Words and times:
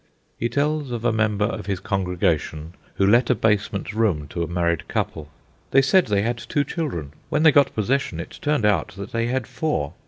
He 0.35 0.49
tells 0.49 0.89
of 0.89 1.05
a 1.05 1.11
member 1.13 1.45
of 1.45 1.67
his 1.67 1.79
congregation 1.79 2.73
who 2.95 3.05
let 3.05 3.29
a 3.29 3.35
basement 3.35 3.93
room 3.93 4.27
to 4.29 4.41
a 4.41 4.47
married 4.47 4.87
couple. 4.87 5.29
"They 5.69 5.83
said 5.83 6.07
they 6.07 6.23
had 6.23 6.39
two 6.39 6.63
children; 6.63 7.11
when 7.29 7.43
they 7.43 7.51
got 7.51 7.75
possession 7.75 8.19
it 8.19 8.39
turned 8.41 8.65
out 8.65 8.95
that 8.97 9.11
they 9.11 9.27
had 9.27 9.45
four. 9.45 9.93